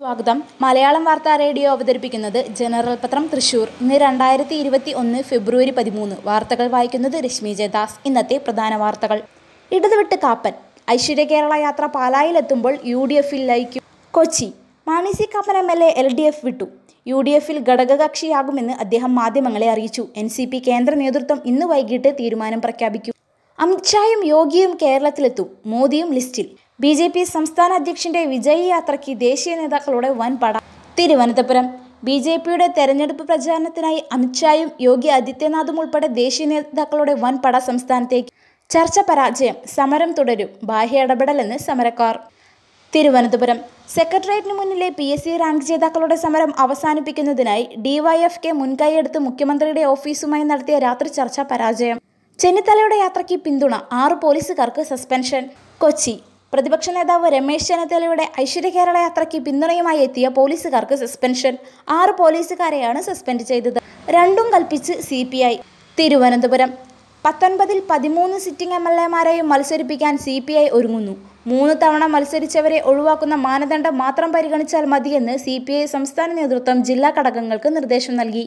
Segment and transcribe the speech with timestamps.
[0.00, 6.66] സ്വാഗതം മലയാളം വാർത്താ റേഡിയോ അവതരിപ്പിക്കുന്നത് ജനറൽ പത്രം തൃശൂർ ഇന്ന് രണ്ടായിരത്തി ഇരുപത്തി ഒന്ന് ഫെബ്രുവരി പതിമൂന്ന് വാർത്തകൾ
[6.70, 9.18] വായിക്കുന്നത് രശ്മി ജയദാസ് ഇന്നത്തെ പ്രധാന വാർത്തകൾ
[9.70, 10.54] ഇടതുവിട്ട് കാപ്പൻ
[10.88, 13.84] ഐശ്വര്യ കേരള യാത്ര പാലായിലെത്തുമ്പോൾ യു ഡി എഫിൽ ലയിക്കും
[14.14, 14.48] Kochi
[14.86, 16.68] Mani C Kappan M L A L D F വിട്ടു
[17.06, 22.62] യു ഡി എഫിൽ ഘടകകക്ഷിയാകുമെന്ന് അദ്ദേഹം മാധ്യമങ്ങളെ അറിയിച്ചു എൻ സി പി കേന്ദ്ര നേതൃത്വം ഇന്ന് വൈകിട്ട് തീരുമാനം
[22.62, 23.16] പ്രഖ്യാപിക്കും
[23.58, 26.48] അമിത്ഷായും യോഗിയും കേരളത്തിലെത്തും മോദിയും ലിസ്റ്റിൽ
[26.80, 30.56] ബി ജെ പി സംസ്ഥാന അധ്യക്ഷന്റെ വിജയ യാത്രയ്ക്ക് ദേശീയ നേതാക്കളുടെ വൻ പട
[30.96, 31.66] തിരുവനന്തപുരം
[32.04, 38.30] ബി ജെ പിയുടെ തെരഞ്ഞെടുപ്പ് പ്രചാരണത്തിനായി അമിത്ഷായും യോഗി ആദിത്യനാഥും ഉൾപ്പെടെ ദേശീയ നേതാക്കളുടെ വൻ പട സംസ്ഥാനത്തേക്ക്
[38.70, 42.14] ചർച്ച പരാജയം സമരം തുടരും ബാഹ്യ ഇടപെടലെന്ന് സമരക്കാർ
[42.92, 43.58] തിരുവനന്തപുരം
[43.90, 47.66] സെക്രട്ടേറിയറ്റിന് മുന്നിലെ പി എസ് സി റാങ്ക് ജേതാക്കളുടെ സമരം അവസാനിപ്പിക്കുന്നതിനായി
[48.38, 51.98] കെ മുൻകൈയെടുത്ത് മുഖ്യമന്ത്രിയുടെ ഓഫീസുമായി നടത്തിയ രാത്രി ചർച്ച പരാജയം
[52.38, 55.44] ചെന്നിത്തലയുടെ യാത്രയ്ക്ക് പിന്തുണ ആറ് പോലീസുകാർക്ക് സസ്പെൻഷൻ
[55.80, 56.16] കൊച്ചി
[56.52, 61.54] പ്രതിപക്ഷ നേതാവ് രമേശ് ചെന്നിത്തലയുടെ ഐശ്വര്യ കേരള യാത്രയ്ക്ക് പിന്തുണയുമായി എത്തിയ പോലീസുകാർക്ക് സസ്പെൻഷൻ
[61.92, 63.78] ആറ് പോലീസുകാരെയാണ് സസ്പെൻഡ് ചെയ്തത്
[64.08, 65.54] രണ്ടും കൽപ്പിച്ച് സി പി ഐ
[65.98, 66.70] തിരുവനന്തപുരം
[67.24, 71.14] പത്തൊൻപതിൽ പതിമൂന്ന് സിറ്റിംഗ് എം എൽ എമാരെയും മത്സരിപ്പിക്കാൻ സി പി ഐ ഒരുങ്ങുന്നു
[71.46, 77.70] മൂന്ന് തവണ മത്സരിച്ചവരെ ഒഴിവാക്കുന്ന മാനദണ്ഡം മാത്രം പരിഗണിച്ചാൽ മതിയെന്ന് സി പി ഐ സംസ്ഥാന നേതൃത്വം ജില്ലാ ഘടകങ്ങൾക്ക്
[77.76, 78.44] നിർദ്ദേശം നൽകി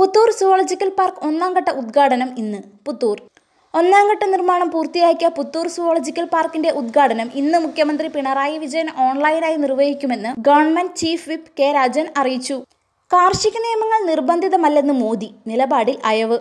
[0.00, 3.18] പുത്തൂർ സുവോളജിക്കൽ പാർക്ക് ഒന്നാം ഘട്ട ഉദ്ഘാടനം ഇന്ന് പുത്തൂർ
[3.74, 11.28] ഒന്നാംഘട്ട നിർമ്മാണം പൂർത്തിയാക്കിയ പുത്തൂർ സുവോളജിക്കൽ പാർക്കിന്റെ ഉദ്ഘാടനം ഇന്ന് മുഖ്യമന്ത്രി പിണറായി വിജയൻ ഓൺലൈനായി നിർവഹിക്കുമെന്ന് government chief
[11.30, 12.56] whip K Rajan അറിയിച്ചു
[13.10, 16.38] കാർഷിക നിയമങ്ങൾ നിർബന്ധിതമല്ലെന്ന് മോദി നിലപാടിൽ അയവ്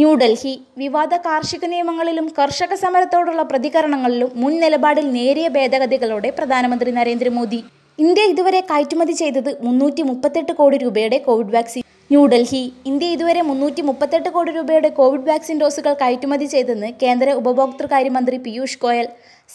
[0.00, 7.60] ന്യൂഡൽഹി വിവാദ കാർഷിക നിയമങ്ങളിലും കർഷക സമരത്തോടുള്ള പ്രതികരണങ്ങളിലും മുൻ നിലപാടിൽ നേരിയ ഭേദഗതികളോടെ പ്രധാനമന്ത്രി നരേന്ദ്രമോദി
[7.98, 11.82] ഇന്ത്യ ഇതുവരെ കയറ്റുമതി ചെയ്തത് മുന്നൂറ്റി മുപ്പത്തെട്ട് കോടി രൂപയുടെ കോവിഡ് വാക്സിൻ
[12.12, 12.60] ന്യൂഡൽഹി
[12.86, 19.06] ഇന്ത്യ ഇതുവരെ മുന്നൂറ്റി മുപ്പത്തെട്ട് കോടി രൂപയുടെ കോവിഡ് വാക്സിൻ ഡോസുകൾ കയറ്റുമതി ചെയ്തെന്ന് കേന്ദ്ര ഉപഭോക്തൃകാര്യമന്ത്രി പീയൂഷ് ഗോയൽ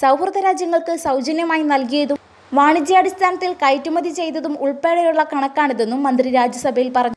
[0.00, 2.19] സൗഹൃദ രാജ്യങ്ങൾക്ക് സൗജന്യമായി നൽകിയതും
[2.51, 7.15] വാണിജ്യാടിസ്ഥാനത്തിൽ കയറ്റുമതി ചെയ്തതും ഉൾപ്പെടെയുള്ള കണക്കാണിതെന്നും മന്ത്രി രാജ്യസഭയിൽ പറഞ്ഞു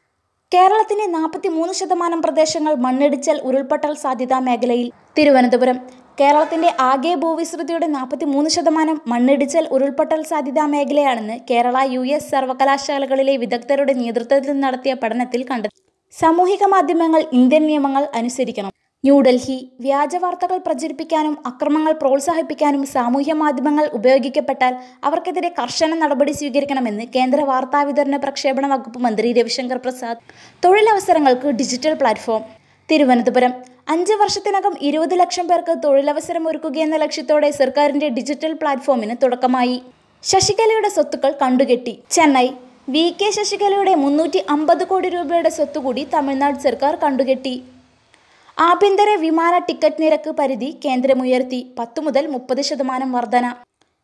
[0.53, 5.79] കേരളത്തിന്റെ നാൽപ്പത്തി മൂന്ന് ശതമാനം പ്രദേശങ്ങൾ മണ്ണിടിച്ചൽ ഉരുൾപൊട്ടൽ സാധ്യതാ മേഖലയിൽ തിരുവനന്തപുരം
[6.21, 13.93] കേരളത്തിന്റെ ആകെ ഭൂവിസ്തൃതിയുടെ നാൽപ്പത്തി മൂന്ന് ശതമാനം മണ്ണിടിച്ചൽ ഉരുൾപൊട്ടൽ സാധ്യതാ മേഖലയാണെന്ന് കേരള യു എസ് സർവകലാശാലകളിലെ വിദഗ്ധരുടെ
[14.01, 15.81] നേതൃത്വത്തിൽ നടത്തിയ പഠനത്തിൽ കണ്ടെത്തി
[16.15, 18.73] സാമൂഹിക മാധ്യമങ്ങൾ ഇന്ത്യൻ നിയമങ്ങൾ അനുസരിക്കണം
[19.05, 24.75] ന്യൂഡൽഹി വ്യാജ വാർത്തകൾ പ്രചരിപ്പിക്കാനും അക്രമങ്ങൾ പ്രോത്സാഹിപ്പിക്കാനും സാമൂഹ്യ മാധ്യമങ്ങൾ ഉപയോഗിക്കപ്പെട്ടാൽ
[25.05, 30.25] അവർക്കെതിരെ കർശന നടപടി സ്വീകരിക്കണമെന്ന് കേന്ദ്ര വാർത്താവിതരണ പ്രക്ഷേപണ വകുപ്പ് മന്ത്രി രവിശങ്കർ പ്രസാദ്
[30.63, 32.45] തൊഴിലവസരങ്ങൾക്ക് ഡിജിറ്റൽ പ്ലാറ്റ്ഫോം
[32.91, 33.53] തിരുവനന്തപുരം
[33.89, 39.77] അഞ്ച് വർഷത്തിനകം ഇരുപത് ലക്ഷം പേർക്ക് തൊഴിലവസരം ഒരുക്കുകയെന്ന ലക്ഷ്യത്തോടെ സർക്കാരിന്റെ ഡിജിറ്റൽ പ്ലാറ്റ്ഫോമിന് തുടക്കമായി
[40.25, 42.47] ശശികലയുടെ സ്വത്തുക്കൾ കണ്ടുകെട്ടി ചെന്നൈ
[42.89, 47.55] വി കെ ശശികലയുടെ മുന്നൂറ്റി അമ്പത് കോടി രൂപയുടെ സ്വത്തുകൂടി തമിഴ്നാട് സർക്കാർ കണ്ടുകെട്ടി
[48.59, 53.47] ആഭ്യന്തര വിമാന ടിക്കറ്റ് നിരക്ക് പരിധി കേന്ദ്രമുയർത്തി പത്ത് മുതൽ മുപ്പത് ശതമാനം വർധന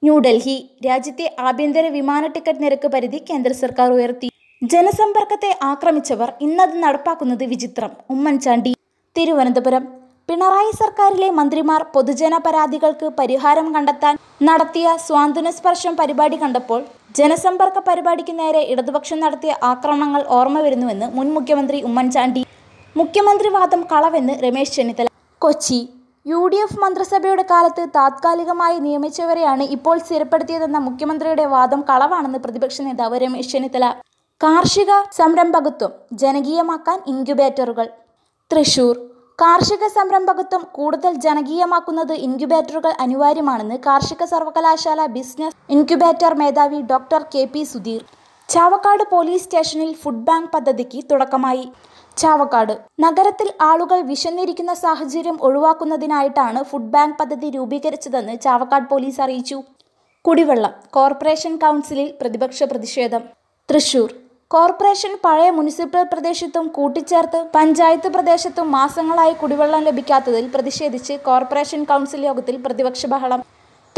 [0.03, 0.57] ന്യൂഡൽഹി
[0.87, 4.31] രാജ്യത്തെ ആഭ്യന്തര വിമാന ടിക്കറ്റ് നിരക്ക് പരിധി കേന്ദ്ര സർക്കാർ ഉയർത്തി
[4.62, 8.73] ജനസമ്പർക്കത്തെ ആക്രമിച്ചവർ ഇന്നത് നടപ്പാക്കുന്നത് വിചിത്രം ഉമ്മൻചാണ്ടി
[9.17, 9.84] തിരുവനന്തപുരം
[10.29, 14.15] പിണറായി സർക്കാരിലെ മന്ത്രിമാർ പൊതുജന പരാതികൾക്ക് പരിഹാരം കണ്ടെത്താൻ
[14.43, 16.81] നടത്തിയ സ്വാന്തനസ്പർശം പരിപാടി കണ്ടപ്പോൾ
[17.17, 22.43] ജനസമ്പർക്ക പരിപാടിക്ക് നേരെ ഇടതുപക്ഷം നടത്തിയ ആക്രമണങ്ങൾ ഓർമ്മ വരുന്നുവെന്ന് മുൻ മുഖ്യമന്ത്രി ഉമ്മൻചാണ്ടി
[22.97, 25.09] മുഖ്യമന്ത്രി വാദം കളവെന്ന് Ramesh Chennithala
[25.43, 25.79] Kochi
[26.27, 33.53] U D F മന്ത്രിസഭയുടെ കാലത്ത് താത്കാലികമായി നിയമിച്ചവരെയാണ് ഇപ്പോൾ സ്ഥിരപ്പെടുത്തിയതെന്ന മുഖ്യമന്ത്രിയുടെ വാദം കളവാണെന്ന് പ്രതിപക്ഷ നേതാവ് രമേശ്
[33.53, 33.87] ചെന്നിത്തല
[34.41, 34.93] കാർഷിക
[35.12, 35.93] സംരംഭകത്വം
[36.17, 37.87] ജനകീയമാക്കാൻ ഇൻക്യുബേറ്ററുകൾ
[38.51, 38.97] തൃശൂർ
[39.39, 48.03] കാർഷിക സംരംഭകത്വം കൂടുതൽ ജനകീയമാക്കുന്നത് ഇൻക്യുബേറ്ററുകൾ അനിവാര്യമാണെന്ന് കാർഷിക സർവകലാശാല ബിസിനസ് ഇൻക്യുബേറ്റർ മേധാവി doctor K P Sudheer
[48.49, 51.65] Chavakkad police സ്റ്റേഷനിൽ ഫുഡ് ബാങ്ക് പദ്ധതിക്ക് തുടക്കമായി
[52.17, 52.75] ചാവക്കാട്
[53.01, 59.59] നഗരത്തിൽ ആളുകൾ വിശന്നിരിക്കുന്ന സാഹചര്യം ഒഴിവാക്കുന്നതിനായിട്ടാണ് ഫുഡ് ബാങ്ക് പദ്ധതി രൂപീകരിച്ചതെന്ന് ചാവക്കാട് പോലീസ് അറിയിച്ചു
[60.25, 63.25] കുടിവെള്ളം കോർപ്പറേഷൻ കൗൺസിലിൽ പ്രതിപക്ഷ പ്രതിഷേധം
[63.69, 64.09] തൃശൂർ
[64.51, 73.07] കോർപ്പറേഷൻ പഴയ മുനിസിപ്പൽ പ്രദേശത്തും കൂട്ടിച്ചേർത്ത് പഞ്ചായത്ത് പ്രദേശത്തും മാസങ്ങളായി കുടിവെള്ളം ലഭിക്കാത്തതിൽ പ്രതിഷേധിച്ച് കോർപ്പറേഷൻ കൗൺസിൽ യോഗത്തിൽ പ്രതിപക്ഷ
[73.07, 73.41] ബഹളം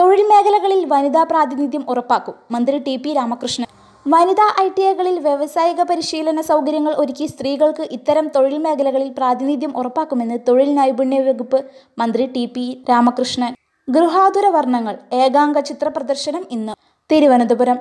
[0.00, 3.69] തൊഴിൽ മേഖലകളിൽ വനിതാ പ്രാതിനിധ്യം ഉറപ്പാക്കും മന്ത്രി ടി പി രാമകൃഷ്ണൻ
[4.07, 10.71] വനിതാ ഐ ടി ഐകളിൽ വ്യവസായിക പരിശീലന സൗകര്യങ്ങൾ ഒരുക്കി സ്ത്രീകൾക്ക് ഇത്തരം തൊഴിൽ മേഖലകളിൽ പ്രാതിനിധ്യം ഉറപ്പാക്കുമെന്ന് തൊഴിൽ
[10.75, 11.61] നൈപുണ്യ വകുപ്പ്
[11.99, 13.53] മന്ത്രി ടി പി രാമകൃഷ്ണൻ
[13.89, 16.75] ഗൃഹാതുര വർണ്ണങ്ങൾ ഏകാംഗ ചിത്ര പ്രദർശനം ഇന്ന്
[17.11, 17.79] തിരുവനന്തപുരം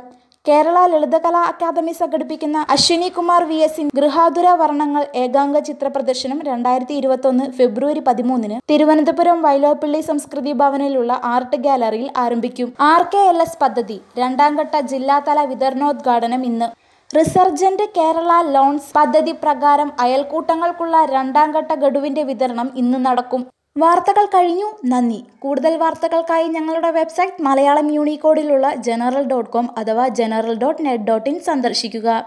[0.45, 7.45] കേരള ലളിതകലാ അക്കാദമി സംഘടിപ്പിക്കുന്ന അശ്വിനി കുമാർ വി എസിൻ ഗൃഹാതുര വർണ്ണങ്ങൾ ഏകാംഗ ചിത്ര പ്രദർശനം രണ്ടായിരത്തി ഇരുപത്തൊന്ന്
[7.57, 14.75] ഫെബ്രുവരി പതിമൂന്നിന് തിരുവനന്തപുരം വൈലോപ്പിള്ളി സംസ്കൃതി ഭവനിലുള്ള ആർട്ട് ഗാലറിയിൽ ആരംഭിക്കും ആർ കെ എൽ എസ് പദ്ധതി രണ്ടാംഘട്ട
[14.85, 16.69] ജില്ലാതല വിതരണോദ്ഘാടനം ഇന്ന്
[17.09, 23.43] റിസർജന്റ് കേരള ലോൺസ് പദ്ധതി പ്രകാരം അയൽക്കൂട്ടങ്ങൾക്കുള്ള രണ്ടാംഘട്ട ഗഡുവിന്റെ വിതരണം ഇന്ന് നടക്കും
[23.77, 30.81] വാർത്തകൾ കഴിഞ്ഞു നന്ദി കൂടുതൽ വാർത്തകൾക്കായി ഞങ്ങളുടെ വെബ്സൈറ്റ് മലയാളം യൂണിക്കോഡിലുള്ള ജനറൽ ഡോട്ട് കോം അഥവാ general dot
[30.85, 32.07] net dot in സന്ദർശിക്കുക